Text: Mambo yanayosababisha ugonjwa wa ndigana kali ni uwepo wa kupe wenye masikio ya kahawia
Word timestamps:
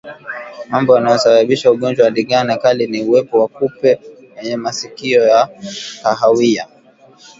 Mambo 0.69 0.95
yanayosababisha 0.95 1.71
ugonjwa 1.71 2.05
wa 2.05 2.11
ndigana 2.11 2.53
kali 2.63 2.83
ni 2.87 3.03
uwepo 3.03 3.39
wa 3.41 3.47
kupe 3.47 3.99
wenye 4.37 4.55
masikio 4.57 5.23
ya 5.27 5.49
kahawia 6.03 6.67